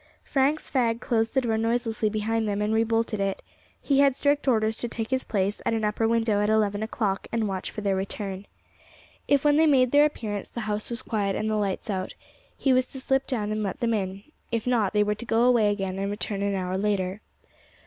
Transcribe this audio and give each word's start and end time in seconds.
Frank's 0.23 0.67
fag 0.67 0.99
closed 0.99 1.35
the 1.35 1.41
door 1.41 1.59
noiselessly 1.59 2.09
behind 2.09 2.47
them 2.47 2.59
and 2.59 2.73
rebolted 2.73 3.19
it; 3.19 3.43
he 3.79 3.99
had 3.99 4.15
strict 4.15 4.47
orders 4.47 4.75
to 4.77 4.87
take 4.87 5.11
his 5.11 5.23
place 5.23 5.61
at 5.63 5.75
an 5.75 5.83
upper 5.83 6.07
window 6.07 6.41
at 6.41 6.49
eleven 6.49 6.81
o'clock 6.81 7.27
and 7.31 7.47
watch 7.47 7.69
for 7.69 7.81
their 7.81 7.95
return. 7.95 8.47
If 9.27 9.45
when 9.45 9.57
they 9.57 9.67
made 9.67 9.91
their 9.91 10.05
appearance 10.05 10.49
the 10.49 10.61
house 10.61 10.89
was 10.89 11.03
quiet 11.03 11.35
and 11.35 11.47
the 11.47 11.55
lights 11.55 11.87
out, 11.87 12.15
he 12.57 12.73
was 12.73 12.87
to 12.87 12.99
slip 12.99 13.27
down 13.27 13.51
and 13.51 13.61
let 13.61 13.79
them 13.79 13.93
in; 13.93 14.23
if 14.51 14.65
not, 14.65 14.93
they 14.93 15.03
were 15.03 15.13
to 15.13 15.23
go 15.23 15.43
away 15.43 15.69
again 15.69 15.99
and 15.99 16.09
return 16.09 16.41
an 16.41 16.55
hour 16.55 16.79
later. 16.79 17.21